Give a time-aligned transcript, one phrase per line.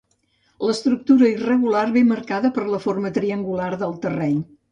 [0.67, 4.43] L'estructura irregular ve marcada per la forma triangular del terreny.